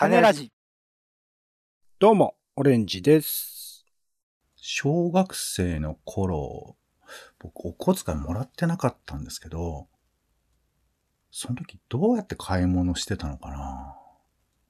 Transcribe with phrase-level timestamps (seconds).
[0.00, 0.50] 種ラジ。
[1.98, 3.84] どうも、オレンジです。
[4.56, 6.78] 小学生の頃、
[7.38, 9.88] 僕、お小遣いもらってなかったんですけど、
[11.30, 13.94] その時どうやって買い物してたのかな？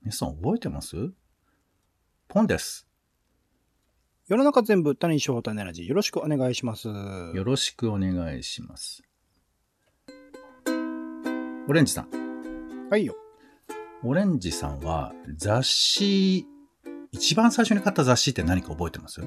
[0.03, 0.97] 皆さん覚えてます？
[2.27, 2.89] ポンです。
[4.27, 5.87] 世の中全部種にしよう種ラジ。
[5.87, 6.89] よろしくお願いします。
[6.89, 9.05] よろしくお願いします。
[11.69, 12.89] オレンジさん。
[12.91, 13.15] はいよ。
[14.03, 16.47] オレンジさんは雑誌、
[17.13, 19.21] 一番最初に買った雑誌って何か覚えてます？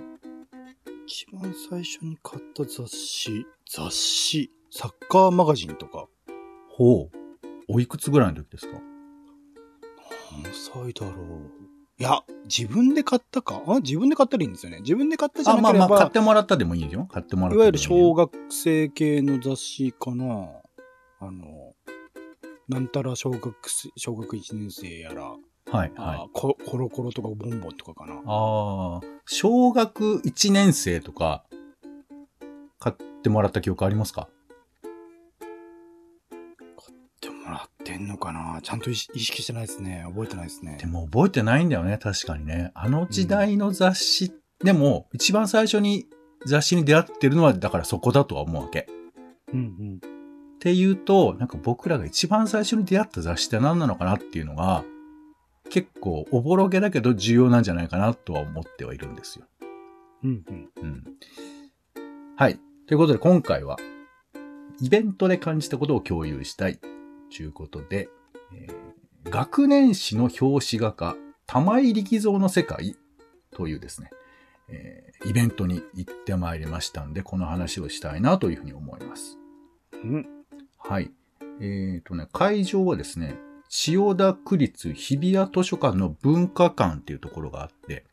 [1.05, 6.07] 一番最初に買った雑誌、雑誌、サッカーマガジンとか。
[6.69, 7.09] ほう。
[7.69, 8.79] おいくつぐらいの時ですか？
[10.43, 11.51] 何歳だろう。
[11.99, 13.61] いや、自分で買ったか？
[13.67, 14.79] あ自分で買ったらいいんですよね。
[14.79, 17.07] 自分で買ったじゃあ、まあまあ、なければ、買ってもらったでもいいよ。
[17.11, 20.47] 買ってもらったいわゆる小学生系の雑誌かな。
[21.19, 21.75] あの、
[22.69, 25.35] なんたら小学生、小学1年生やら、
[25.71, 26.29] はい、あはい。
[26.33, 28.13] ココロコロとかボンボンとかかな。
[28.25, 31.43] ああ、小学1年生とか、
[32.79, 34.29] 買ってもらった記憶ありますか？
[34.29, 34.29] っ
[37.19, 38.59] てもらってんのかな？
[38.61, 40.03] ちゃんと意識してないですね。
[40.07, 40.85] 覚えてないですねで。
[40.85, 42.71] も覚えてないんだよね、確かにね。
[42.75, 46.07] あの時代の雑誌、でも、一番最初に
[46.45, 48.87] 雑誌に出会ってるのは、だからそこだとは思うわけ。
[49.53, 49.99] うん
[50.63, 54.85] っていうと、なんか僕らが一番最初に出会った雑誌って何なのかなっていうのが、
[55.69, 59.45] 結構おぼろげだけど重要なんじゃないかなとは思ってはいるんですよ。
[60.23, 60.29] うん。
[60.47, 60.83] うんうん。
[60.83, 61.03] うん。
[62.37, 62.57] はい。
[62.87, 63.75] ということで今回は、
[64.79, 66.79] イベントで感じたことを共有したい。
[67.35, 68.07] ということで、
[68.53, 68.93] えー
[69.29, 71.15] 学年誌の表紙画家、
[71.45, 72.97] 玉井力蔵の世界
[73.51, 74.11] というですね、
[74.69, 79.37] えーイベントに行ってまいりましたんで、この話をしたいなというふうに思います。
[79.91, 80.42] うん。
[80.85, 81.11] はい。
[81.61, 83.37] えっ、とね、会場はですね、
[83.69, 88.05] 千代田区立日比谷図書館の文化館っていうところがあって、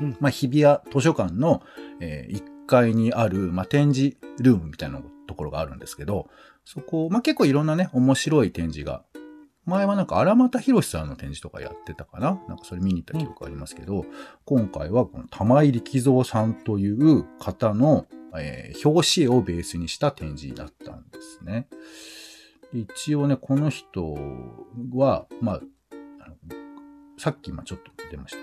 [0.00, 1.62] うんまあ、日比谷図書館の、
[2.00, 6.28] え1階にある、まあ、展示ルームみたいなところがあるんですけど、
[6.64, 9.02] そこ、まあ、結構いろんなね、面白い展示が、
[9.64, 12.38] 前はなんか荒俣博さんの展示とかやってたかな？
[12.48, 14.04] なんかそれ見に行った記憶ありますけど、
[14.44, 18.06] 今回はこの玉井力蔵さんという方の、
[18.38, 21.68] えー表紙絵をベースにした展示だったんですね。
[22.72, 24.16] で一応ね、この人
[24.94, 25.60] は、まあ、
[26.20, 26.34] あの
[27.18, 28.38] さっき今ちょっと出ました。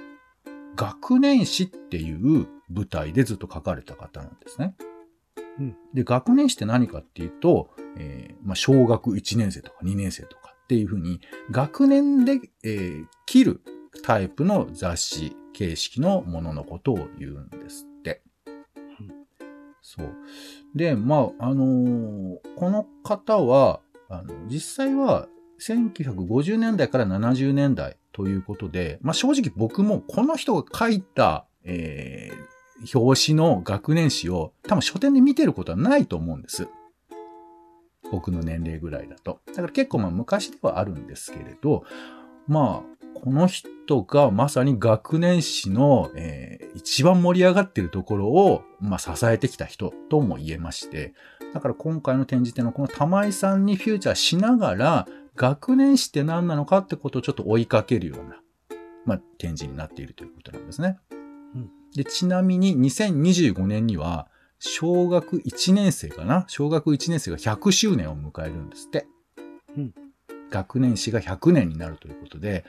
[0.76, 4.76] 学年誌っていう舞台でずっと書かれた方なんですね。
[5.60, 11.20] うんで、学年誌って何かっていうと、えーまあ、小学1年生とか2年生とかっていうふうに、
[11.52, 13.62] 学年で、えー切る
[14.04, 17.86] タイプの雑誌形式のもののことを言うんです
[19.82, 20.10] そう。
[20.76, 25.28] で、まあ、あのーこの方は、あの、実際は
[25.60, 32.62] 1950年代から70年代ということで、まあ、正直僕もこの人が書いた、えー
[32.94, 36.68] 表紙の学年誌を多分書店で見てることはないと思うんです。
[38.12, 39.40] 僕の年齢ぐらいだと。
[39.48, 41.84] だから結構まあ昔ではあるんですけれど、
[42.48, 51.14] まあ、この人がまさに学年誌の、えー一番盛り上がっているところを、まあ、支えてきた人とも言えまして、
[51.54, 58.42] だから今回の展示展のこの玉井さんにフューチャーしながら、学年誌って何なのかってことをちょっと追いかけるような、
[59.06, 60.98] まあ、展示になっているということなんですね。
[61.56, 64.30] うんで、ちなみに2025年には、
[64.60, 66.46] 小学1年生かな？
[66.48, 69.08] 小学1年生が100周年を迎えるんですって。
[69.78, 69.94] うん
[70.50, 72.66] 学年誌が100年になるということで、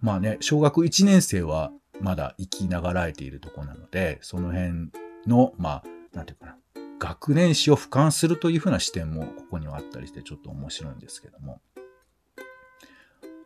[0.00, 4.90] まあね、小学1年生はまだ生きながらえているとこなので、その辺
[5.26, 6.56] の、まあ、なんていうかな、
[6.98, 11.60] 学年誌を俯瞰するというふうな視点もここにはあったりしてちょっと面白いんですけども。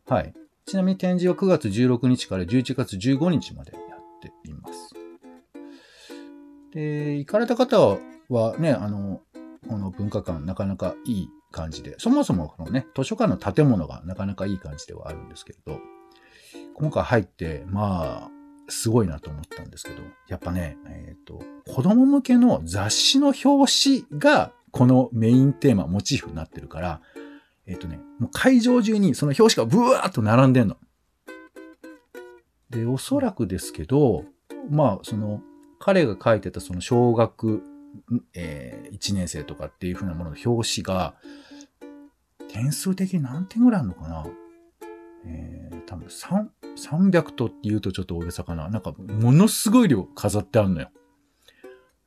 [0.06, 0.34] はい。
[0.66, 4.94] ちなみに展示は9月16日から11月15日までやっています。
[6.72, 9.22] で、行かれた方はね、あの、
[9.68, 15.80] この文化館なかなかいい感じで、そもそもこのね、図書館の建物がなかなかいい感じではあるんですけれど、
[16.80, 18.30] 今回入って、まあ、
[18.70, 27.00] すごいなと思ったんですけど、やっぱね、えっ、と、子供向けの雑誌の表紙がこのメインテーマ、モチーフになってるから、
[27.66, 30.78] えっ、とね、もう会場中にその表紙がブワーっと並んでんの。
[32.70, 34.24] で、おそらくですけど、
[34.70, 35.42] まあ、その、
[35.78, 37.62] 彼が書いてたその小学、
[38.32, 41.14] えー1年生とかっていう風なものの表紙が、
[42.48, 44.26] 点数的に何点ぐらいあるのかな？
[45.26, 48.68] えー、多分3、300とって言うとちょっと大げさかな。
[48.68, 50.90] なんか、ものすごい量飾ってあるのよ。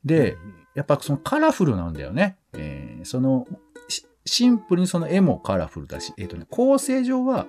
[0.04, 0.36] で、
[0.74, 2.36] やっぱそのカラフルなんだよね。
[2.52, 3.46] えーその、
[3.88, 7.46] しシンプルにその絵もカラフルだし、えっ、とね、構成上は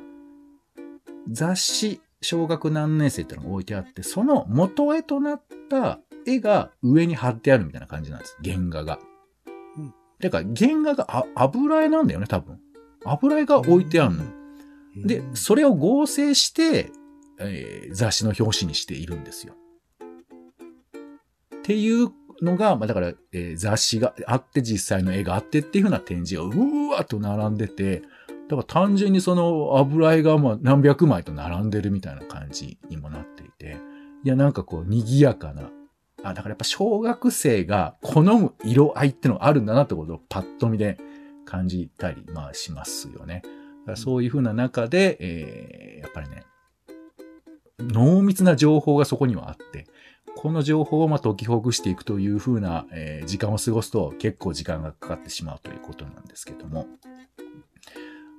[1.30, 8.38] 雑誌小学何年生っていうのが置いてあって、その元絵となった絵が上に貼ってあるみたいな感じなんです。
[8.44, 9.00] 原画が。
[9.78, 12.60] うんてか、原画があ油絵なんだよね、多分。
[13.06, 14.24] 油絵が置いてあるの。
[14.96, 16.92] で、それを合成して、
[17.40, 19.54] えー雑誌の表紙にしているんですよ。
[21.58, 22.10] っていう
[22.42, 28.04] のが、まあ、だから、えー雑誌があって、実際の絵があってっていう風な展示がうわーっと並んでて、
[28.48, 33.78] だから単純にその油絵がまあ何百枚と並んでるみたいな感じにもなっていて、
[34.24, 35.72] いや、なんかこう、賑やかな。
[36.24, 40.98] あ、だからやっぱ小学生が好む色合いってのがあるんだなってことをパッと見で
[41.46, 43.44] 感じたり、まあしますよね。
[43.96, 46.44] そういう風な中で、えーやっぱりね、
[47.80, 49.88] 濃密な情報がそこにはあって、
[50.36, 56.88] この情報をまあ解きほぐしていくという風な、えー時間を過ごすと結構時間がかかってしまうということなんですけども。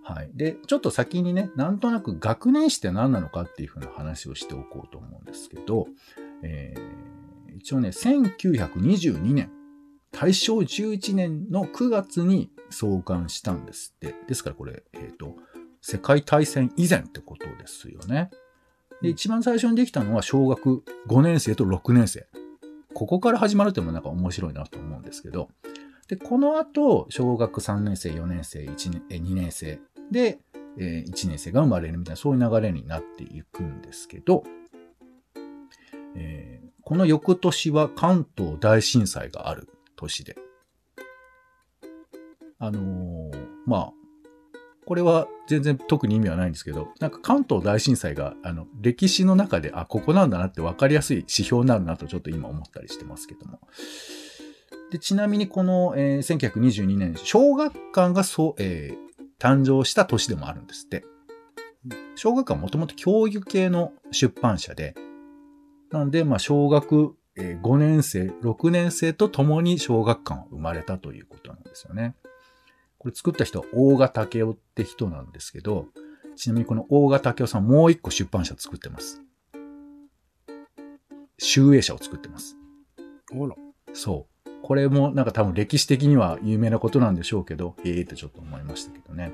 [0.04, 0.30] はい。
[0.34, 5.86] で、ちょっと先にね、なんとなく学年史って何なのかっていう風な話をしておこうと思うんですけど、
[6.42, 7.06] えー
[7.56, 9.50] 一応ね、1922年、
[10.12, 14.14] 大正11年の9月に創刊したんですって。
[14.26, 15.36] ですからこれ、えっ、と、
[15.80, 18.30] 世界大戦以前ってことですよね。
[19.02, 22.26] で、一番最初にできたのは小学5年生と6年生。
[22.94, 25.48] ここから始まるってもなんか面白いなと思うんですけど。
[26.08, 29.80] で、この後、小学3年生、4年生、1年、え2年生
[30.10, 30.38] で、
[30.78, 34.44] え1年生が生まれるみたいな、そういう流れになっていくんですけど、
[36.14, 40.36] えーこの翌年は関東大震災がある年で。
[42.58, 43.92] あのーまあ、
[44.86, 53.60] これは全然特に意味はないんですけど、なんか関東大震災が、あの、歴史の中で、あ、ここなんだなって分かりやすい指標になるなとちょっと今思ったりしてますけども。
[54.90, 59.06] で、ちなみにこの、えー1922年、小学館がそう、えー
[59.38, 61.04] 誕生した年でもあるんですって。
[62.14, 64.94] 小学館はもともと教育系の出版社で、
[65.90, 72.14] なんで、まあ、小学えー5年生、6年生と共に小学館は生まれたということなんですよね。
[73.06, 75.86] これ作った人は大賀武雄って人なんですけど、
[76.34, 79.22] ちなみにこの大賀武雄さんもう一個出版社作ってます。
[81.38, 82.56] 集英社を作ってます。
[83.32, 83.54] ほら。
[83.92, 84.50] そう。
[84.60, 89.30] これもなんか多分歴史的には有名なことなんでしょうけど、ええってちょっと思いましたけどね。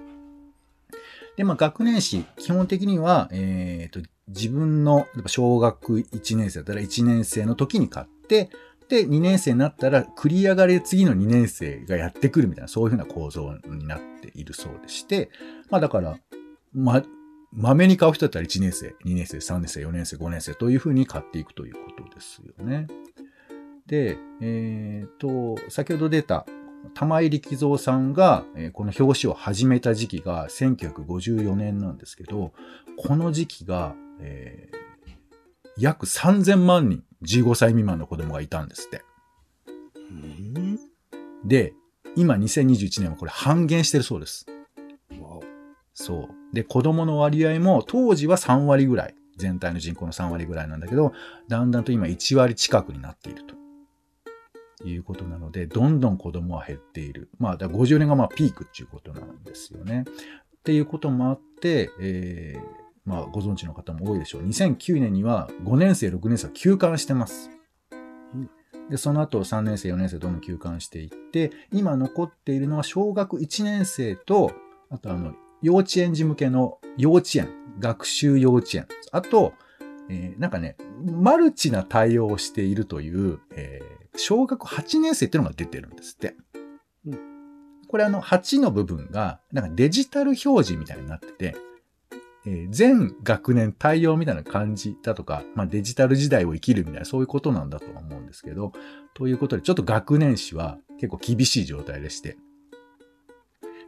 [1.39, 8.51] で、まあ学年誌、基本的には、えっ、と、自分の小学1年生だったら1年生の時に買って、
[8.89, 15.31] で、2年生になったら繰り上がり次の2年生がやってくるみたいな、そういうふうな構造になっているそうでして、
[15.71, 16.17] まあだから、
[16.73, 17.03] ま、
[17.53, 22.87] まめに買う人だったら1年生、2年生、3年生、4年生、5年生というふうに買っていくということですよね。
[23.87, 26.47] で、えっ、と、先ほど出た
[26.95, 32.53] 玉井力蔵さんが、えこの表紙を始めた時期が1954年なんですけど、
[32.97, 34.82] この時期が、えー
[35.79, 39.03] 約3000万人、15歳未満の子供がいたんですって。
[39.97, 40.79] うん。
[41.45, 41.75] で、
[42.17, 44.47] 今2021年はこれ半減してるそうです。
[45.95, 46.55] そう。
[46.55, 49.15] で、子供の割合も当時は3割ぐらい。
[49.39, 51.13] 全体の人口の3割ぐらいなんだけど、
[51.49, 53.55] だんだんと今1割近くになっていると。
[54.85, 57.31] いうことなので、どんどん子供は減っている。
[57.39, 60.05] まあ、だから50年がまあピークっていうことなんですよね。
[60.09, 64.43] っていうこともあって、えーまあ、ご存知の方も多いでしょう。
[64.43, 67.51] 2009年には5年生、6年生は休館してます。
[68.91, 74.53] で、その後3年生、4年生どんどん休館していって、今残っているのは小学1年生と、
[74.91, 78.87] あとあの、幼稚園児向けの幼稚園、学習幼稚園。
[79.13, 79.55] あと、
[80.09, 86.35] えーなんかね、マルチな対応をしているという、えー小学8年生っていうのが出てるんですって。
[87.07, 87.17] う
[87.89, 91.57] これあの、8の部分が、なんかデジタル表示みたいになってて、
[92.45, 98.73] えー全学年対応みたいな感じだとか、まあデジタル時代を生きるみたいなそういうことなんだとは思うんですけど、
[99.15, 102.37] ということでちょっと学年誌は結構厳しい状態でして。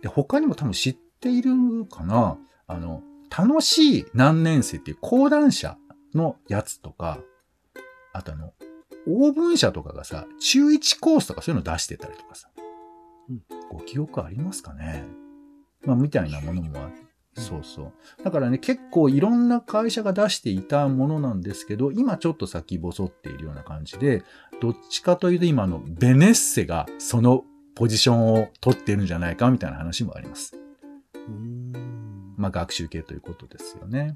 [0.02, 2.38] で、他にも多分知っているかな？
[2.66, 3.02] あの、
[3.36, 5.76] 楽しい何年生っていう講談社
[6.14, 7.18] のやつとか、
[8.12, 8.52] あとあの、
[9.08, 12.48] 応文社とかがさ、中1コースとかそういうの出してたりとかさ。
[13.28, 15.04] うんご記憶ありますかね？
[15.84, 17.13] まあ、みたいなものもあって。
[17.34, 17.92] そうそう。
[18.22, 24.22] だからね、結構いろんな会社が出していたものなんですけど、今ちょっと先細っているような感じで、
[24.60, 30.56] どっちかというと今のベネッセがそのポジションを取っているんじゃないかみたいな話もあります。
[31.28, 31.72] うん。
[32.36, 34.14] まあ学習系ということですよね。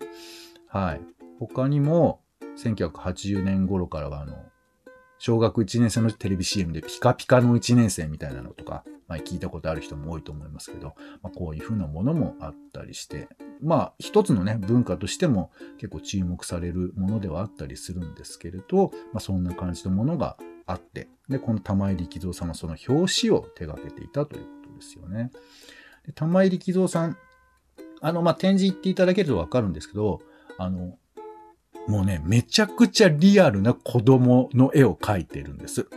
[0.69, 1.01] はい。
[1.39, 2.21] 他にも、
[2.57, 4.37] 1980年頃からはあの、
[5.19, 13.29] 小学1年生のテレビ CM でピカピカの1年生みたいなのとかまあ、聞いたことある人も多いと思いますけど、まあ、こういうふうなものもあったりして、
[13.61, 25.31] まあ、一つのね、文化としても結構注目されるものではあったりするんですけれど、まあ、そんな感じのものがあって、で、この玉井力蔵さんはその表紙を手掛けていたということですよね。
[26.07, 27.17] で玉井力蔵さん、
[28.03, 30.21] あの、まあ、展示行っていただけるとわかるんですけど、
[30.59, 30.99] あの、
[31.89, 35.89] もうね、めちゃくちゃリアルな子供の絵を描いてるんです。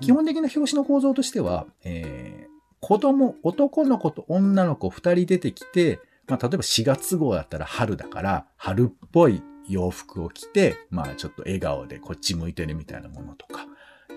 [0.00, 13.66] 基本的な表紙の構造としては、えー、子供、男の子と女の子二人出てきて、まあ、例えば4月号だったら春だから、春っぽい洋服を着て、まあ、ちょっと笑顔でこっち向いてるみたいなものとか、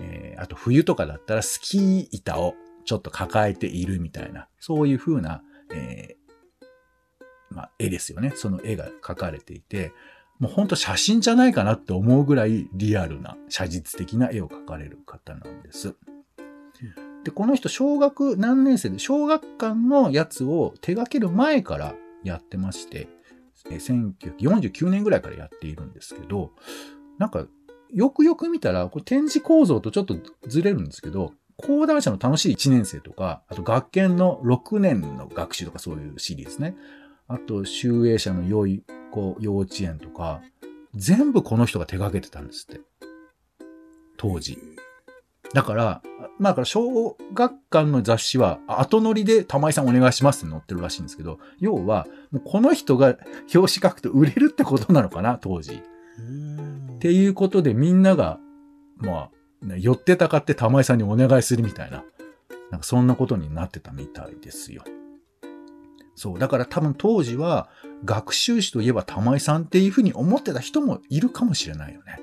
[0.01, 2.55] えー、あと冬とかだったらスキー板を
[2.85, 8.33] ちょっと抱えているみたいな、そういう風な、えー、まあ、絵ですよね。
[8.35, 9.91] その絵が描かれていて、
[10.39, 15.95] もうほんと写真じゃないかなって思うぐらいリアルな、写実的な絵を描かれる方なんです。
[17.25, 21.93] で、この人、小学何年生で、小学館のやつを手掛ける前から
[22.23, 23.09] やってまして、
[23.65, 26.51] 1949年ぐらいからやっているんですけど、
[27.17, 27.45] なんか、
[27.93, 30.15] よくよく見たら、これ展示構造とちょっと
[30.47, 36.75] ずれるんですけど、講談社の楽しい1年生とか、あと学研の6年の学習とかそういうシリーズね。
[37.29, 40.41] あと、集英社の良い子幼稚園とか、
[40.95, 42.81] 全部この人が手掛けてたんですって。
[44.17, 44.57] 当時。
[45.53, 46.01] だから、
[46.39, 52.07] まあ、小学館の雑誌は後乗りで玉井さんお願いしますって載ってるらしいんですけど、要は、
[52.45, 53.17] この人が
[53.53, 55.83] 表紙書くと売れるってことなのかな、当時。
[56.95, 58.39] っていうことでみんなが、
[58.97, 59.29] ま
[59.63, 62.03] あ、寄ってたかって玉井さんにお願いするみたいな、
[62.71, 64.83] なんかそんなことになってたみたいですよ。
[66.19, 66.39] そう。
[66.39, 67.69] だから多分当時は
[68.03, 72.19] 学習誌といえば玉井さんっていうふうに思ってた人もいるかもしれないよね。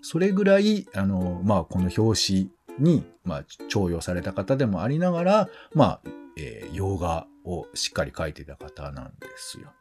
[0.00, 6.00] それぐらい、あの、まあ、この表紙に、まあ、重用された方でもありながら、まあ、
[6.38, 9.74] えー、洋画をしっかり描いてた方なんですよ。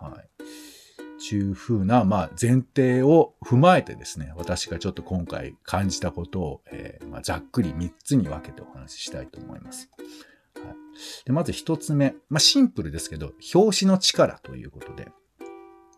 [0.00, 1.20] はい。
[1.20, 9.90] ちゅう風な、まあ、前提を踏まえてですね、私がちょっと今回感じたことを、えーまあ、ざっくり3つに分けてお話ししたいと思います。
[11.24, 15.08] でまず1つ目、まあ、シンプルですけど、表紙の力ということで、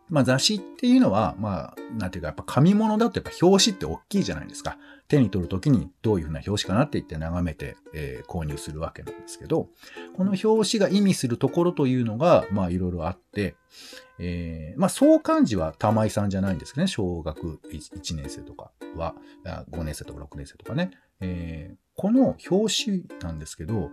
[0.08, 4.76] まあ雑誌っていうのは、まあ、なんていうか、やっぱ紙物だとやっぱ表紙って大きいじゃないですか。
[5.08, 9.68] 手に取るときにどういうふうな表紙かなって言って眺めて、えー、購入するわけなんですけど、
[10.16, 13.56] この表紙が意味するところというのが、まあいろいろあって、
[14.18, 19.14] えー、まあ相関字は玉井さんじゃないんですけどね、小学 1, 年生とかは、
[19.70, 20.90] 5年生とか6年生とかね。
[21.20, 23.90] えー、この表紙なんですけど、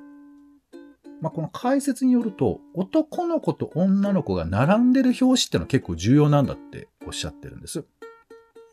[1.21, 7.85] まあ、この解説によると、男の子と女の子が並んでる表紙ってのは結構重要なんだっておっしゃってるんです。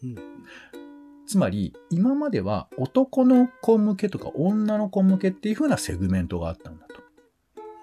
[0.03, 0.17] うん、
[1.27, 6.95] つまり、今までは男の子向けとか女の子向けっていう風なセグメントがあったんだと。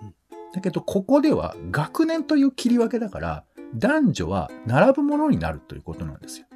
[0.01, 0.15] うん、
[0.53, 3.43] だけど、ここでは学年という切り分けだから、
[3.75, 6.47] 男女は並ぶものになるということなんですよ。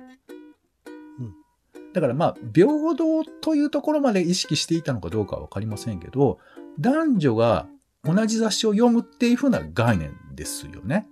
[1.94, 6.40] だからまあ、平等というところまで意識していたのかどうかはわかりませんけど、
[6.80, 7.68] 男女が
[8.04, 11.08] 同じ雑誌を読むっていう風な概念ですよね。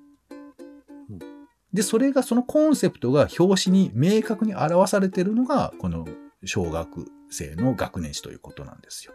[1.74, 6.08] で、それが、そのコンセプトが表紙に明確に表されているのが、この
[6.46, 9.14] 小学生の学年誌ということなんですよ。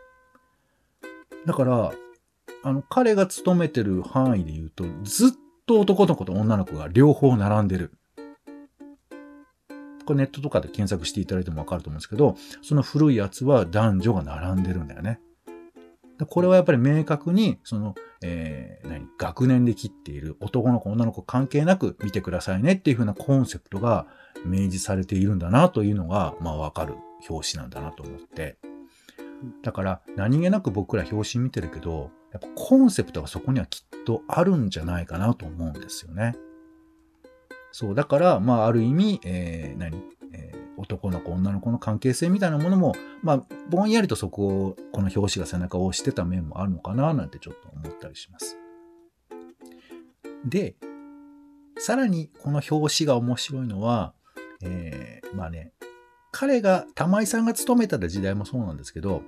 [1.46, 1.92] だから、
[2.62, 5.30] あの、彼が勤めてる範囲で言うと、ずっ
[5.66, 7.92] と男の子と女の子が両方並んでる。
[10.04, 15.20] これネットとかで検索していただいてもわかると思うんですけど、その古いやつは男女が並んでるんだよね。
[16.26, 24.06] これはやっぱり明確に、その、えー、何、学年で切っている男の子、女の子関係なく見てくださいねっていう風なコンセプトが
[24.44, 26.94] 明示されているんだなというのが、まあわかる
[27.28, 28.56] 表紙なんだなと思って。
[29.62, 36.36] だから何気なく僕ら表紙見てるけど、やっぱコンセプトがそこにはきっとあるんじゃないかなと思うんですよね。
[37.72, 40.02] そう、だから、まあある意味、えー、何、
[40.32, 48.56] えー、男の子、女の子の関係性みたいなものも、まあ、ぼんやりとそこを、この表紙が背中を押してた面もあるのかな、なんてちょっと思ったりします。
[50.44, 50.76] で、
[51.78, 54.14] さらにこの表紙が面白いのは、
[54.62, 55.72] えー、まあね、
[56.30, 59.22] 彼が、玉井さんが勤めた時代もそうなんですけど、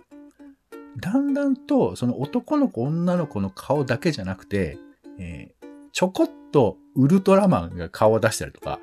[0.97, 4.79] だんだんとその男の子、女の子の顔だけじゃなくて、
[5.19, 8.81] えー、ちょこっとウルトラマンが顔を出したりとか、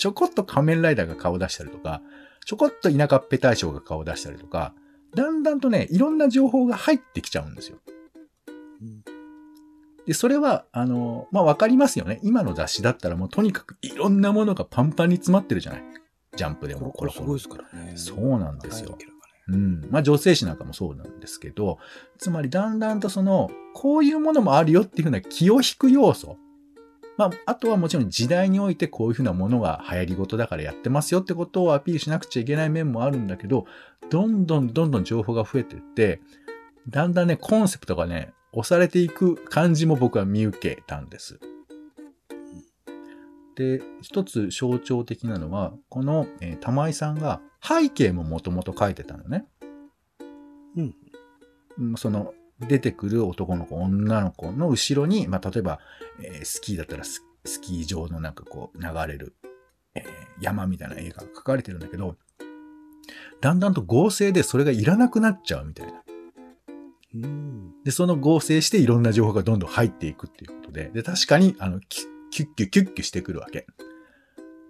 [0.00, 2.00] ちょこっと仮面ライダーが顔を出したりとか、
[2.46, 4.72] ちょこっと田舎っぺ大将が顔を出したりとか、
[5.14, 7.76] だんだんとね、いろんな情報が入ってきちゃうんですよ。
[10.06, 12.18] で、それは、あの、まあ、わかりますよね。
[12.22, 15.84] 今の雑誌だったらもうとにかくいろんなものがパンパンに詰まってるじゃない。
[16.34, 17.92] ジャンプでもこれすごいですからね。
[17.96, 18.96] そうなんですよ。
[19.48, 19.86] うん。
[19.90, 21.78] まあ女性誌なんかもそうなんですけど、
[22.16, 26.38] つまりだんだんとその、こういうものもあるよっていうふうな気を引く要素。
[27.16, 33.66] まあ、あとはもちろん時代においてこういうふうなものが流行り事だからやってますよってことをアピールしなくちゃいけない面もあるんだけど、
[34.08, 36.20] どんどんどんどん情報が増えていって、
[36.88, 41.38] だんだんね、コンセプトがね、押されていく感じも僕は見受けたんです。
[43.54, 49.44] で、一つ象徴的なのは、この、えー玉井さんが背景ももともと書いてたのね。
[50.76, 50.94] うん。
[51.78, 52.32] うんその、
[52.68, 55.80] 出てくる男の子、女の子の後ろに、まあ、例えば、
[56.22, 59.34] えースキーだったらススキー場のなんかこう流れる、
[59.94, 60.04] えー
[60.40, 62.16] 山みたいな絵が描かれてるんだけど、
[63.40, 66.02] だんだんと合成でそれがいらなくなっちゃうみたいな。
[67.14, 67.82] うん。
[67.84, 73.66] で、その合成していろんな情報がどんどん入っていくっていうことで、で、確かに、あの、キュッキュッキュッキュッキュしてくるわけ。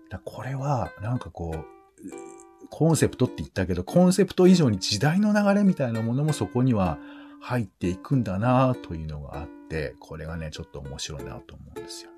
[0.08, 1.64] だこれは、なんかこう、
[2.70, 6.98] コンセプトって言ったけど、コンセプト以上に時代の流れみたいなものもそこには
[7.40, 12.10] 入っていくんだなというのがあって、これがね、ちょっと面白いなと思うんですよ。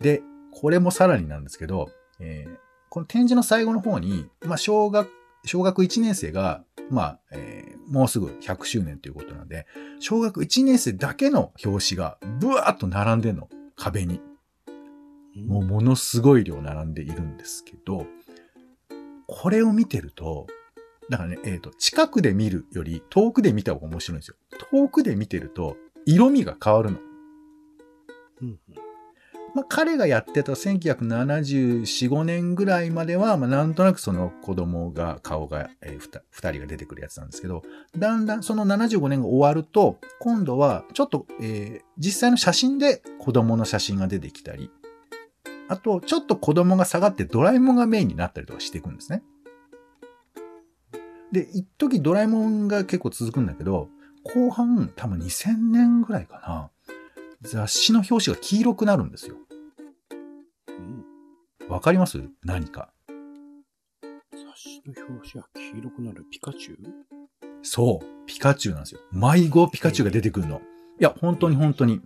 [0.00, 1.90] で、これもさらになんですけど、
[2.20, 5.10] えーこの展示の最後の方に、まあ、小学、
[5.44, 9.66] 小学1年生が、まあ、えーもうすぐ100周年ということなんで、
[9.98, 14.20] 小学1年生だけの表紙がブワーッと並んでんの、壁に。
[15.34, 18.06] もうものすごい量並んでいるんですけど、
[19.26, 20.46] これを見てると、
[21.10, 24.36] だからね、えっ、と、近くで見るより遠くで見た方が面白いんですよ。
[24.70, 26.98] 遠くで見てると、色味が変わるの。
[28.42, 28.58] うん。
[29.54, 37.62] まあ、彼がやってた1974、5年ぐらいまでは、まあ、なんとなくその子供が、顔が、えーふた二人が出てくるやつなんですけど、
[37.96, 44.70] だんだんその75年が終わると、今度はちょっと、えー実際の写真で子供の写真が出てきたり、
[45.68, 49.22] あと、ちょっと子供が下がってドラえもんがメインになったりとかしていくんですね。
[51.34, 53.88] で、一時ドラえもんが結構続くんだけど、
[54.22, 56.70] 後半、多分2000年ぐらいかな、
[57.42, 59.34] 雑誌の表紙が黄色くなるんですよ。
[60.68, 60.72] う
[61.66, 61.68] ん。
[61.68, 62.22] わかります？
[62.44, 62.90] 何か。
[64.32, 66.76] 雑誌の表紙は黄色くなるピカチュウ？
[67.62, 68.06] そう。
[68.26, 69.00] ピカチュウなんですよ。
[69.10, 70.60] 迷子ピカチュウが出てくるの。
[71.00, 72.00] いや、本当に本当に。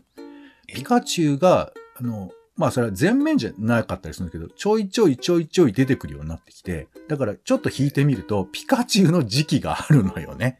[0.66, 10.58] ピカチュウが、あの、まあそれは全面じゃなかったりするんだけど、ちょいちょいちょいちょい出てくるようになってきて、だからちょっと引いてみると、ピカチュウの時期があるのよね。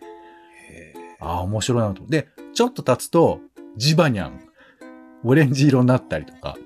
[0.71, 2.07] へああ、面白いなと。
[2.07, 3.41] で、ちょっと経つと、
[3.77, 4.49] ジバニャン、
[5.25, 6.57] オレンジ色になったりとか。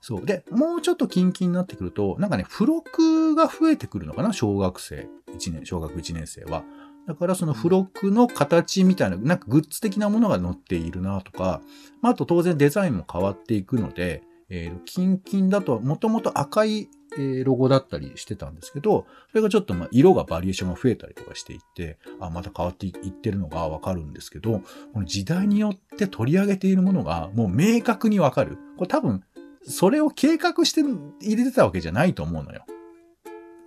[0.00, 0.24] そう。
[0.24, 6.62] で、もうちょっとキンキンになってくると、なんかね、付録が増えてくるのかな小学生、1年、小学1年生は。
[7.06, 11.60] だからその付録の形みたいな、なんかグッズ的なものが載っているなとか、
[12.00, 24.62] まあ、あと当然デザインも変わっていくので、えー、キンキンだと、もともと赤い、えーロゴだったりしてたんですけど、それがちょっとまあ色がバリエーションが増えたりとかしていって、あ、また変わっていってるのがわかるんですけど、
[24.92, 28.58] この時代によって取り上げているものがもう明確にわかる。
[28.76, 29.22] これ多分、
[29.66, 30.82] それを計画して
[31.20, 32.64] 入れてたわけじゃないと思うのよ。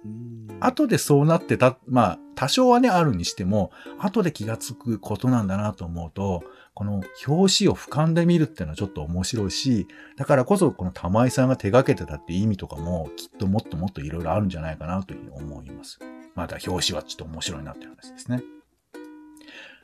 [0.05, 0.57] うん。
[0.59, 6.43] 後でそうなってた、まあ、多少はね、あるにしても、後で気がつくことなんだなと思うと、
[6.75, 15.97] この表紙を俯瞰で見るっていうのはちょっと面白いし、だからこそこの玉井さんが手掛けてたって意味とかも、きっともっともっといろいろあるんじゃないかなというふうに思います。
[16.35, 18.43] まだ表紙はちょっと面白いなっていう話ですね。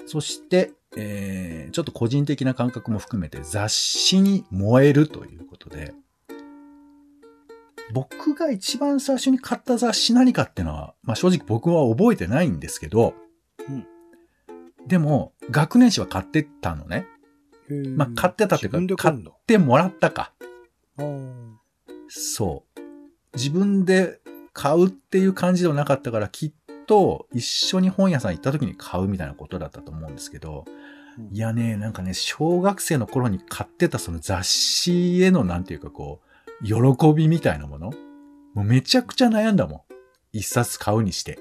[0.05, 5.95] そして、えー、ちょっと個人的な感覚も含めて雑誌に燃えるということで、
[7.91, 13.13] 僕が一番最初に買った雑誌何かっていうのは、まあ正直僕は覚えてないんですけど、
[13.67, 13.87] うん
[14.87, 17.07] でも、学年誌は買ってたのね。
[17.95, 19.31] まあ買ってたっていうか買うんだ。
[19.47, 20.33] でもらったか。
[22.09, 22.81] そう。
[23.35, 24.19] 自分で
[24.51, 26.53] 買うっていう感じではなかったから、きっ
[26.85, 30.83] と一緒に本屋さん行った時に買うみたいなことだったと思うんですけど、うん
[31.31, 36.27] いやね、なんかね、小学生の頃に買ってたその雑誌へのなんていうかこう、
[36.61, 37.91] 喜びみたいなもの？
[38.53, 39.81] もうめちゃくちゃ悩んだもん。
[40.31, 41.39] 一冊買うにして。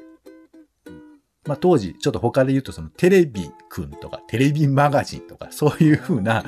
[1.44, 6.44] まあ当時、ちょっと他で言うとそのテレビくんとかテレビマガジンとかそういう風な、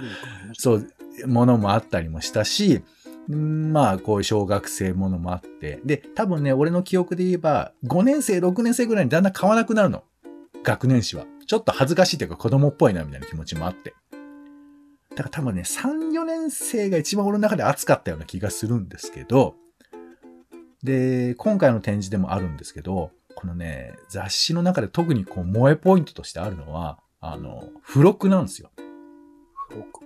[0.52, 0.86] そう、
[1.26, 2.82] ものもあったりもしたし、
[3.30, 5.80] んまあ、こういう小学生ものもあって。
[5.84, 10.04] で、多分ね、俺の記憶で言えば、5年生、6年生ぐらいにだんだん買わなくなるの。
[10.62, 11.24] 学年誌は。
[11.46, 13.94] ちょっと恥ずかしいというか子供っぽいな、みたいな気持ちもあって。
[15.16, 19.54] だから多分ね、3、4年生が一番俺の中で熱かったような気がするんですけど、
[20.82, 28.70] で、今回の展示でもあるんですけど、このね、雑誌の中で特にこう、萌えポイントとしてあるのは、あの、付録なんですよ。
[29.70, 30.00] 付録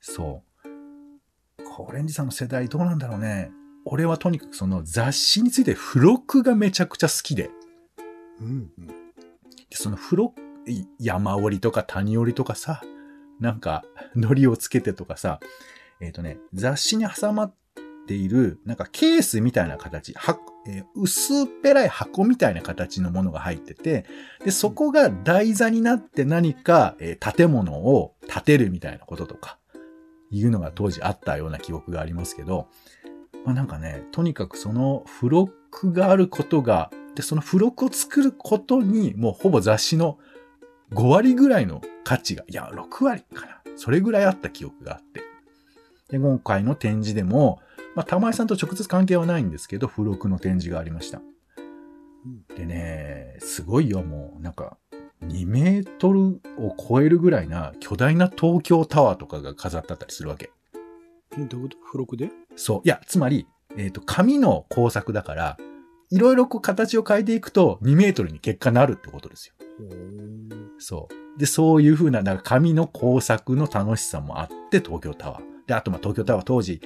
[0.00, 1.64] そう。
[1.64, 3.50] コレンジさんの世代どうなんだろうね。
[3.84, 7.50] 俺はとにかくその雑誌について付録がめちゃくちゃ好きで。
[8.40, 8.68] うん。
[8.76, 12.82] でその付録、い山折りとか谷折りとかさ、
[13.40, 15.40] なんか、糊をつけてとかさ、
[16.00, 17.54] えっ、とね、雑誌に挟まっ
[18.06, 24.04] ている、なんかケースみたいな形、はえー薄っぺらい箱みたいな形のものが入ってて、
[24.44, 29.58] で、そこが台座になって何か、えー建物を建てるみたいなこととか、
[30.30, 32.68] いうのが当時あったような記憶がありますけど、
[33.44, 40.18] まあなんかね、とにかくその付録があることが、で、その付録を作ることに、もうほぼ雑誌の
[40.92, 43.60] 5割ぐらいの価値が、いや、6割かな。
[43.76, 45.22] それぐらいあった記憶があって。
[46.10, 47.60] で、今回の展示でも、
[47.94, 51.20] まあ、玉井さんと直接関係はないんですけど、付録の展示がありました。
[52.56, 54.76] でね、すごいよ、もう、なんか、
[55.24, 60.50] 2メートルを超えるぐらいな巨大な東京タワーとかが飾ってあったりするわけ。
[61.36, 61.78] うんどういうこと？
[61.86, 62.30] 付録で？
[62.56, 62.80] そう。
[62.84, 65.56] いや、つまり、えっ、と、紙の工作だから、
[66.10, 69.54] いろいろこう形を変えていくと2メートルに結果なるってことですよ。
[70.78, 71.38] そう。
[71.38, 75.42] で、そういうふうな、なんか紙の工作の楽しさもあって、東京タワー。
[75.66, 76.80] で、あと、ま、東京タワー当時、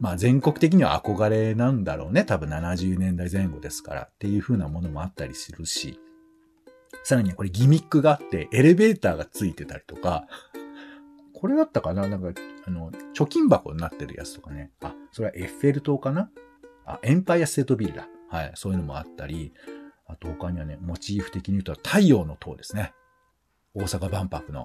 [0.00, 2.24] まあ、全国的には憧れなんだろうね。
[2.24, 5.98] 多分70年代前後ですからっていうふうなものもあったりするし、
[7.02, 10.26] さらにはこれギミックがあって、エレベーターがついてたりとか、
[11.34, 12.06] これだったかな？
[12.06, 14.70] なんか、あの、貯金箱になってるやつとかね。
[14.82, 16.30] あ、それはエッフェル塔かな？
[16.84, 18.08] あ、エンパイアステートビルだ。
[18.28, 18.52] はい。
[18.54, 19.52] そういうのもあったり、
[20.08, 22.92] あと他にはね、モチーフ的に言うと太陽の塔ですね。
[23.74, 24.64] 大阪万博の。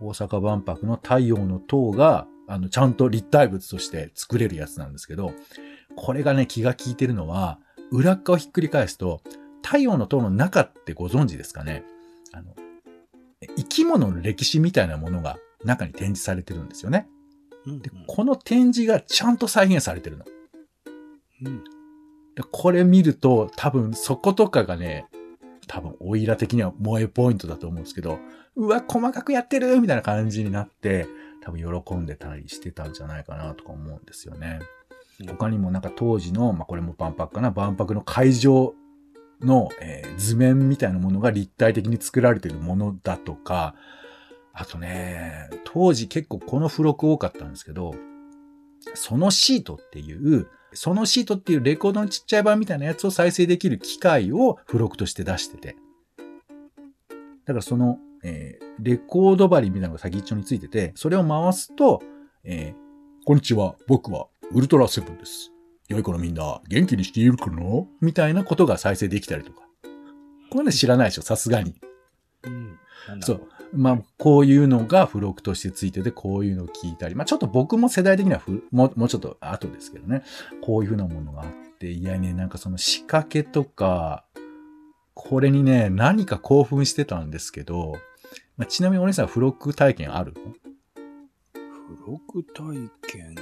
[0.00, 5.32] 大阪万博の太陽の塔が、あの、ちゃんと立体物として作れるやつなんですけど、
[5.96, 7.60] これがね、気が利いてるのは、
[7.92, 9.22] 裏っ側をひっくり返すと、
[9.64, 11.84] 太陽の塔の中ってご存知ですかね？
[12.32, 12.56] あの、
[13.56, 17.06] 生き物の歴史みたいなものが中に展示されてるんですよね。
[17.64, 17.78] うん。
[17.80, 20.24] で、この展示がちゃんと再現されてるの。
[21.44, 21.64] うん。
[22.34, 25.06] でこれ見ると、多分そことかがね、
[25.66, 28.18] 多分オイラ的には萌えポイントだと思うんですけど、
[28.56, 31.06] うわ、細かくやってるみたいな感じになって、
[31.42, 34.60] 多分喜んでたりしてたんじゃないかなとか思うんですよね。
[35.26, 38.74] 他にもなんか当時の、まあ、これも万博かな、万博の会場
[39.40, 43.74] の、えー図面みたいなものが立体的に作られているものだとか、
[44.52, 47.94] あとね、当時結構この付録多かったんですけど、
[48.94, 55.76] そのシートっていう、そのシートっていうレコードのちっちゃい版みたいなやつを再生できる機械を付録として出してて。
[57.44, 62.02] だからその、えーレコード針みたいなのが先っちょについてて、それを回すと、
[62.42, 62.82] えー
[63.24, 65.52] こんにちは、僕はウルトラセブンです。
[65.88, 67.60] 良い子のみんな、元気にしているかな？
[68.00, 69.60] みたいなことが再生できたりとか。
[70.50, 71.76] これね知らないでしょ、さすがに。
[72.44, 72.78] うん。
[73.20, 73.48] そう。
[73.74, 80.22] まあ、こういうのが付録としてついてて、こういうのを聞いたり、まあ、ちょっと僕も世代的にはふもう、もうちょっと後ですけどね、
[80.62, 84.24] こういうふうなものがあって、いやね、なんかその仕掛けとか、
[85.14, 87.94] これにね、何か興奮してたんですけど、
[88.56, 90.52] まあ、ちなみにお姉さん付録体験あるの？
[90.52, 90.62] 付
[92.06, 93.34] 録体験？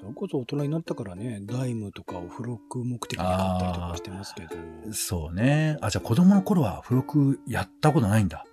[0.00, 4.54] それこそ大人になったからね、ダイムとかを付録目的に買ったりとかしてますけど。
[4.88, 5.76] いそうね。
[5.80, 8.44] あ、じゃあ子供の頃は付録やったことないんだ。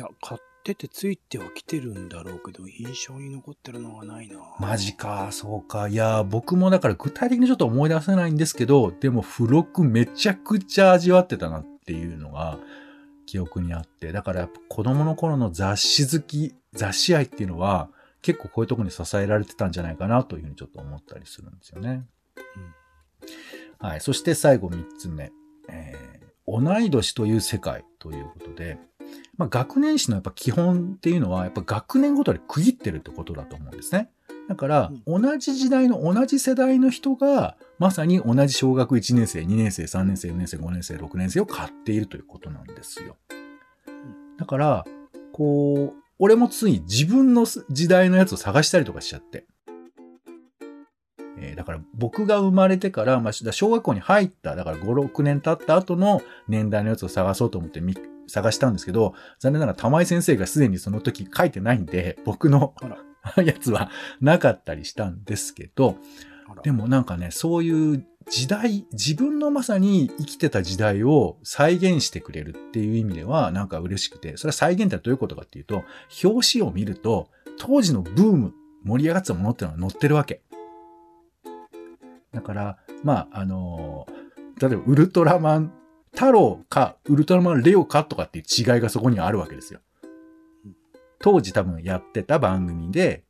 [0.00, 4.38] や、買っててついてはきてるんだろうけど、印象に残ってるのはないな。
[4.58, 5.88] マジか、そうか。
[5.88, 12.58] いや、僕もだから具体的にちょっと思い出せないんですけど、でも付録めちゃくちゃ味わってたなっていうのが
[13.26, 17.90] 記憶にあって、だからやっぱ子供の頃の雑誌好き、雑誌愛っていうのは
[18.22, 22.04] 結構こういうところに支えられてたんじゃないかなというふうにちょっと思ったりするんですよね。
[23.78, 24.00] はい。
[24.00, 25.32] そして最後3つ目。
[25.68, 28.78] えー同い年という世界ということで、
[29.42, 34.08] まあ、学年誌のやっぱ基本っていうのは、やっぱ学年ごとに区切ってるってことだと思うんですね。
[34.48, 43.16] だから、同じ時代の同じ世代の人が、まさに同じ小学1年生、2年生、3年生、4年生、5年生、6年生を買っているということなんですよ。
[44.38, 44.84] だから、
[45.32, 49.46] こう、俺もつい自分の時代のやつを探したりとかしちゃって。
[51.38, 62.74] えーだから僕が生まれてから、まあ、小学校に入った、だから5、6年経った後の年代のやつを探そうと思ってみ探したんですけど、残念ながら玉井先生がすでにその時書いてないんで、僕の
[63.36, 65.96] やつはなかったりしたんですけど。
[66.62, 75.84] でもなんかね、そういう時代、自分のまさに生きてた時代を再現してくれるっていう意味ではなんか嬉しくて、それは再現ってどういうことかっていうと、
[76.22, 78.54] 表紙を見ると、当時のブーム、
[78.84, 80.42] 盛り上がってたものってのが載ってるわけ。
[82.32, 84.22] だから、まあ、あのー
[84.60, 85.72] 例えばウルトラマン
[86.14, 89.80] 太郎かウルトラマンレオかとかっていう違いがそこにはあるわけですよ。
[91.20, 93.24] 当時多分やってた番組で、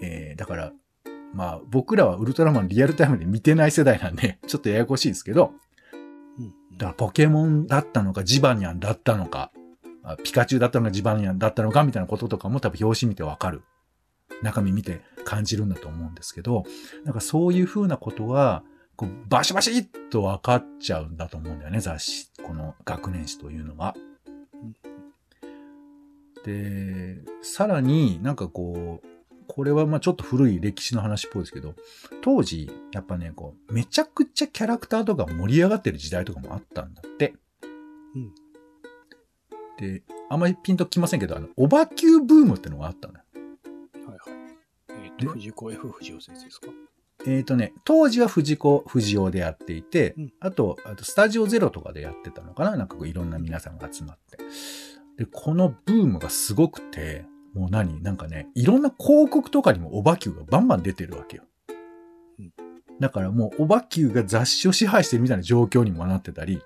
[0.00, 0.72] えーだから、
[1.32, 5.52] まあ僕らはウルトラマンリアルタイムで見てない世代なんで、 ちょっとややこしいですけど、
[6.38, 9.50] うんだからポケモンだったのか、ジバニャンだったのか、
[10.02, 13.62] あピカチュウだったのか、ジバニャンだったのか、みたいなこととかも多分表紙見てわかる。
[14.42, 16.64] 中身見て感じるんだと思うんですけど、
[17.04, 18.62] なんかそういうふうなことが、
[18.96, 22.30] こうバシバシッと分かっちゃうんだと思うんだよね、雑誌。
[22.42, 23.94] この学年誌というのは。
[26.44, 29.06] で、さらになんかこう、
[29.48, 31.74] これはまあちょっと古い歴史の話っぽいですけど、
[32.22, 37.34] 当時、やっぱね、こう、めちゃくちゃキャラクターとか盛り上がってる時代とかもあったんだって。
[38.14, 38.34] うん
[39.78, 43.20] で、あんまりピンときませんけど、あの、オバキューブームってのがあったのよ。
[44.06, 44.18] はいはい。
[45.04, 46.68] えっ、でと、藤子 F 不二雄先生ですか？
[47.26, 52.76] えっ、とね、当時は藤子不二雄でやっていて、うんあと、あとスタジオゼロとかでやってたのかな？
[52.76, 54.38] なんかこういろんな皆さんが集まって。
[55.18, 58.02] で、このブームがすごくて、もう何？
[58.02, 61.42] なんかね、いろんな広告とかにもオバキューがバンバン出てるわけよ
[62.38, 62.52] うん。
[63.00, 66.62] だからもうオバキューが雑誌を支配してるみたいな状況にもなってたり、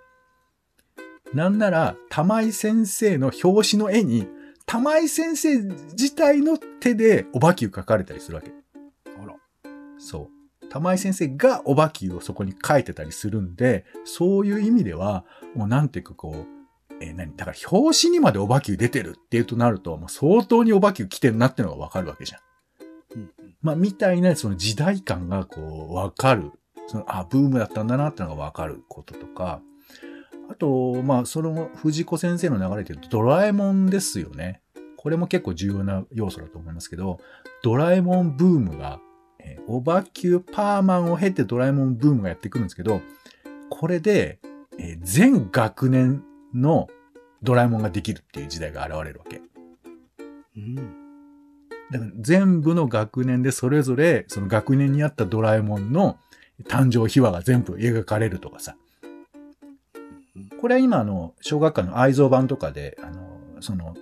[1.32, 4.26] なんなら、玉井先生の表紙の絵に、
[4.66, 8.50] 玉井先生自体の手でオバキュー描かれたりするわけ。
[9.20, 9.36] あら。
[9.98, 10.39] そう。
[10.70, 16.46] 玉井先生がおばきゅうをそこに書いてたりするんで、そういう意味では、もうなんていうかこう、
[17.02, 17.34] えー何？
[17.36, 22.40] だから表紙にまでおばきゅう出てるっていうとなると、もう相当におばきゅう来てるなってのがわかるわけじゃん。
[23.16, 23.30] うんうん
[23.62, 26.52] まあ、みたいなその時代感がこう、わかる。
[26.86, 29.60] その、あ、ブームだったんだなってのがわかることとか、
[30.48, 34.62] あと、まあ、その藤子先生の流れで言うと、ドラえもんですよね。
[34.96, 37.18] これも結構重要な要素だと思いますけど、
[37.62, 39.00] ドラえもんブームが、
[39.44, 43.00] えーオバキューパーマンを経てドラえもんブームがやってくるんですけど、
[43.68, 44.38] これで、
[44.78, 46.24] えー全学年
[46.54, 46.88] の
[47.42, 49.40] ドラえもんができるっていう時代が現れるわけ。
[50.56, 50.74] うん。
[51.90, 56.18] だから全部の学年でそれぞれその学年にあったドラえもんの
[56.64, 58.76] 誕生秘話が全部描かれるとかさ。
[60.60, 63.94] これは今あの、小学館の愛蔵版とかで、あの、その、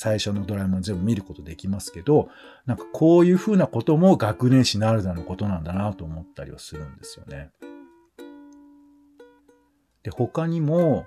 [0.00, 2.30] 最初のドラえもん全部見ることできますけど、
[2.64, 7.50] なんかこういう風なことも学年誌なるだのことなんだなと思ったりはするんですよね。
[10.02, 11.06] で、他にも、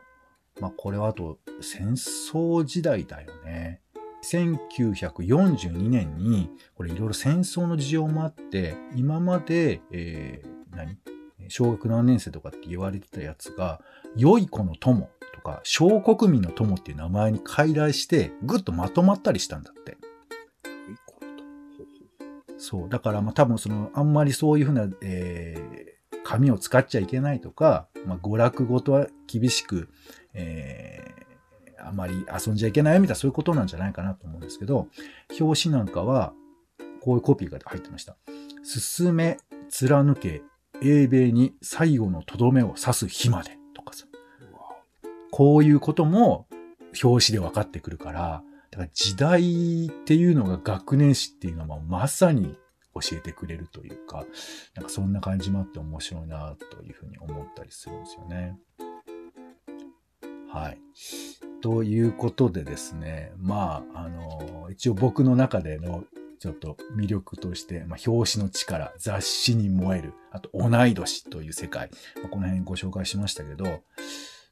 [0.62, 3.82] まあこれはあと戦争時代だよね。
[4.24, 11.00] 1942年に、これいろいろ戦争の事情もあって、今まで、えー何？
[11.48, 13.82] 小学何年生とかって言われてたやつが、
[14.16, 15.10] 良い子の友
[15.44, 19.98] か、小国民の友っていう名前に改題して、ぐっとまとまったりしたんだって。
[22.58, 22.90] そう。
[22.90, 25.94] だから、まあ多分その、あんまりそういうふうな、えー
[26.26, 29.90] 紙を使っちゃいけないとか、まあ娯楽ごとは厳しく、
[30.34, 31.24] えー
[31.86, 34.88] あまり遊んじゃいけないみたいなそういうことなんじゃないかなと思うんですけど、
[35.38, 36.34] 表紙なんかは、
[37.02, 38.16] こういうコピーが入ってました。
[38.64, 39.38] 進め、
[39.70, 40.42] 貫け、
[40.82, 43.58] 英米に最後のとどめを刺す日まで。
[45.36, 46.46] こういうことも
[47.04, 52.56] 表紙で分かってくるから、だから時代っていうのが学年誌っていうのはまさに
[52.94, 54.26] 教えてくれるというか、
[54.76, 58.60] なんかそんな感じもあって面白いなというふうに思ったりするんですよね。
[60.52, 60.78] はい。
[61.64, 66.04] ということでですね、まあ、あの、一応僕の中での
[66.38, 73.82] ちょっと魅力として、まあ、表紙の力、雑誌に燃える、あと同い年という世界、まあこの辺ご紹介しましたけど、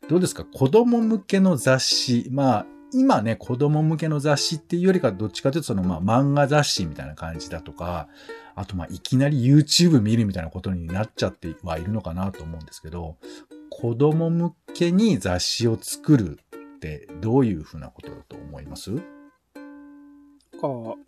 [0.10, 0.44] どうですか？
[0.44, 2.28] 子供向けの雑誌。
[2.32, 8.10] まあ、今ね、子供向けの雑誌っていうよりか、どっちかというとその、まあ、漫画雑誌みたいな感じだとか、
[8.56, 13.16] あと、まあ、いきなり YouTube 見るみたいなことになっちゃってはいるのかなと思うんですけど、
[13.70, 16.40] 子供向けに雑誌を作る
[16.76, 18.94] ってどういうふうなことだと思います？
[18.96, 19.02] か、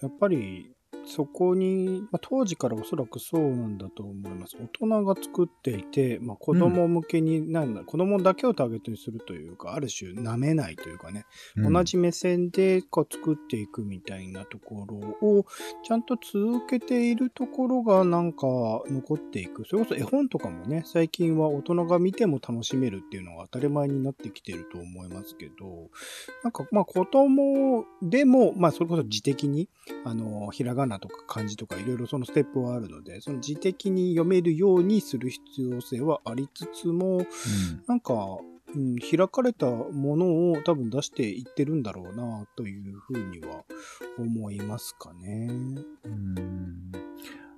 [0.02, 0.72] やっぱり、
[1.06, 4.58] そこに、まあ、当時からおそらくそうなんだと思います。
[4.58, 11.84] 大人が作っていて、まあ、子供向けに、なんだ、子供だけをターゲットにするというか、ある種、舐めないというかね、同。
[11.84, 14.96] じ目線でこう作っていくみたいなところ
[15.28, 15.46] を
[15.84, 18.48] ちゃんと続けているところがなんか
[18.88, 19.66] 残っていく。
[19.66, 25.90] それこそ絵本とかもね、最近は大人が見ても楽しめるっていうのが当たり前になってきてると思いますけど、
[26.44, 29.70] なんかまあ子供でも、まあそれこそ自的に、
[30.06, 37.26] あの、ひらがなとか漢字とかいろいろそのステップはあるので、その自的に読めるようにする必要性はありつつも、うん
[37.88, 38.14] なんか、
[38.76, 43.64] うん、開かれたものを多分出していってるんだろうなというふうには
[44.18, 45.48] 思いますかね。
[46.06, 46.92] うん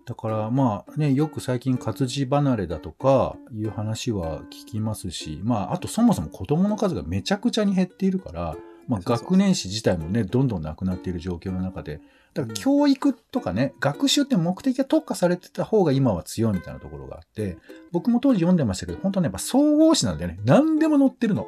[0.06, 8.56] だからまあね、よく最近活字離れだとかいう話は聞きますし、まああとそもそも子供の数がめちゃくちゃに減っているから、
[8.88, 12.02] まあ、学年誌自体もね、どんどんなくなっている状況の中で、
[12.34, 17.58] だから教育とかね、学習って目的が特化されてた方が今は強いみたいなところがあって、
[17.92, 20.40] 僕も当時読んでましたけど、本当ね、やっぱ総合誌なんだよね。
[20.44, 21.48] 何でも載ってるの。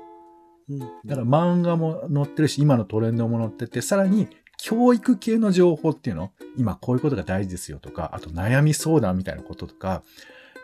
[0.69, 0.79] うん。
[0.79, 10.03] だから漫画も載ってるし、今のトレンドも載ってて、さらに教育系の情報っていうの今こういうことが大事ですよとか、あと悩み相談みたいなこととか、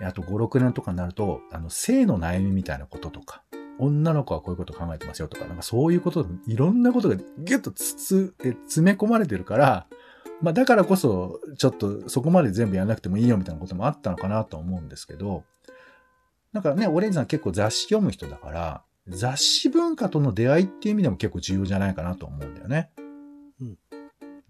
[0.02, 3.44] あと5、6年とかになると、あの、性の悩みみたいなこととか、
[3.80, 9.88] 女の子はこういうこと考えてますよとか、なんかそういうこと、いろんなことがギュッとつつ、え詰め込まれてるから、
[10.42, 15.44] まあだからこそ、ちょっとそこまで全部やらなくてもいいよみたいなこともあったのかなと思うんですけど、
[16.52, 22.92] なんかね、オレンジさん結構雑誌読む人だから、雑誌文化との出会いっていう意味でも結構重要じゃないかなと思うんだよね。
[23.60, 23.78] うん。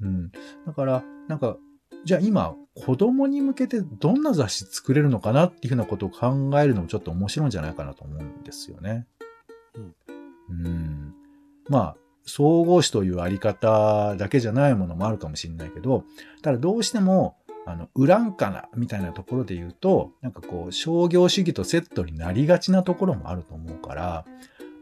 [0.01, 0.31] うん。
[0.65, 1.57] だから、なんか、
[2.05, 9.05] じゃあ今、子供に向けてどんな雑誌作れるのかなっていうふうなことを考えるのもちょっと面白いんじゃないかなと思うんですよね。
[10.49, 11.13] うん。
[11.69, 16.05] まあ、総合誌というあり方だけじゃないものもあるかもしれないけど、
[16.41, 24.25] ただどうしても、あの、ウランカナみたいなところで言うと、なんかこう、商業主義とセットになりがちなところもあると思うから、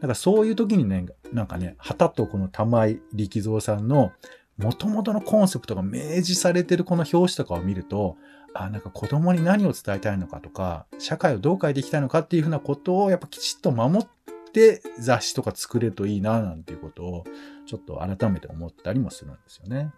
[0.00, 4.10] からそういう時にね、なんかね、はたっとこの玉井力蔵さんの
[4.58, 8.16] 元々のコンセプトが明示されてるこの表紙とかを見ると、
[8.54, 14.08] あ、なんか子供に何を伝えたいのかとか、社会をどう変えていきたいのかっていうふうなことをやっぱきちっと守っ
[14.52, 17.24] て雑誌とか作れるといいな、なんていうことを
[17.66, 19.92] ちょっと改めて思ったりもするんですよね。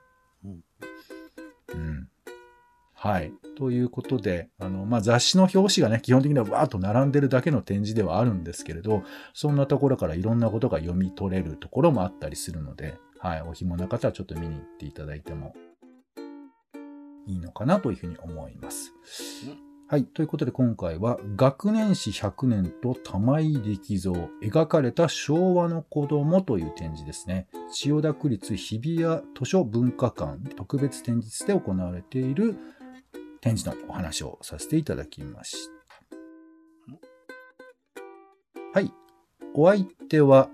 [0.44, 0.64] うん。
[1.74, 2.08] うん。
[2.94, 3.32] はい。
[3.56, 9.02] ということで、あの、まあ、雑誌の表紙がね、基本的にはわーっと並んでるだけの展示ではあるんですけれど、
[9.34, 13.42] そんなところからいろんなことが読み取れるところもあったりするので、はい。
[13.42, 15.54] お暇な方はちょっと見に行っていただいても
[17.26, 18.92] いいのかなというふうに思います。
[19.94, 20.04] はい。
[20.06, 27.46] ということで今回は学年史100年と玉井力蔵描かれた昭和の子供という展示ですね。
[27.72, 32.56] 千代田区立日比谷図書文化館特別展示室で行われている
[33.40, 35.68] 展示のお話をさせていただきまし
[38.72, 38.80] た。
[38.80, 38.92] はい。
[39.54, 40.50] お相手は、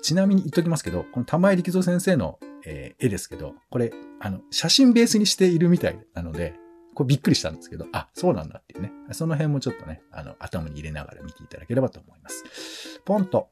[0.00, 6.54] ちなみに言っときますけど、この玉井力蔵先生の、えー絵ですけど、これ、あの、写真ベースにしているみたいなので、
[6.98, 8.90] これびっくりしたんですけど、あ、そうなんだっていうね。
[9.12, 13.00] その辺もちょっとね、あの、頭に入れながら見ていただければと思います。
[13.04, 13.50] ポンと、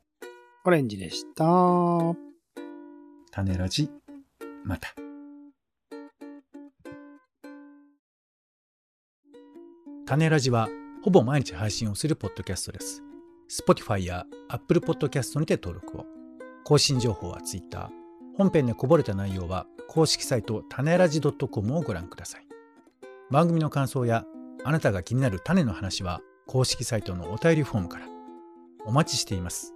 [0.64, 1.44] オレンジでした。
[3.30, 3.88] 種ラジ、
[4.64, 4.96] また。
[10.06, 10.68] 種ラジは
[11.04, 13.00] ほぼ毎日配信をするポッドキャストです。
[13.48, 16.04] Spotify や Apple Podcast にて登録を。
[16.64, 17.92] 更新情報は Twitter。
[18.36, 22.45] 本編でこぼれた内容は公式サイト種ラジ .com をご覧ください。
[23.30, 24.24] 番組の感想や
[24.64, 28.06] あなたが気になる種の話は公式サイトのお便りフォームから。
[28.86, 29.75] お待ちしています。